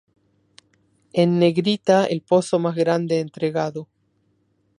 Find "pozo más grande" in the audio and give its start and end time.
2.23-3.19